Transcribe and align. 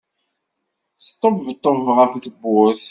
Sṭebṭeb 1.07 1.77
ɣef 1.97 2.13
tewwurt. 2.23 2.79